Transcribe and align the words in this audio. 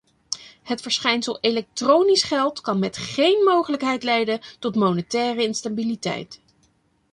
Het 0.63 0.81
verschijnsel 0.81 1.37
elektronisch 1.41 2.23
geld 2.23 2.61
kan 2.61 2.79
met 2.79 2.97
geen 2.97 3.43
mogelijkheid 3.45 4.03
leiden 4.03 4.39
tot 4.59 4.75
monetaire 4.75 5.43
instabiliteit. 5.43 6.41